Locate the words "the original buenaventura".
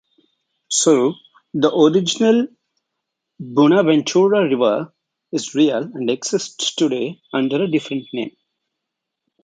1.53-4.49